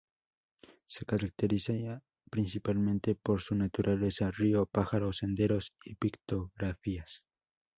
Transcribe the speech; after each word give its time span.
Se 0.87 1.05
caracteriza 1.05 2.01
principalmente 2.31 3.13
por 3.13 3.39
su 3.43 3.53
naturaleza, 3.53 4.31
río, 4.31 4.65
pájaros, 4.65 5.17
senderos 5.17 5.75
y 5.85 5.93
pictografías. 5.93 7.21